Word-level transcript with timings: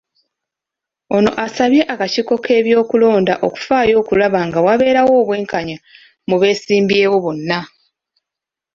Ono 1.15 1.31
asabye 1.45 1.81
akakiiko 1.93 2.33
k'ebyokulonda 2.43 3.33
okufaayo 3.47 3.93
okulaba 4.01 4.39
nga 4.47 4.59
wabeerawo 4.65 5.13
obwenkanya 5.21 5.77
mu 6.27 6.35
beesimbyewo 6.41 7.17
bonna. 7.23 7.59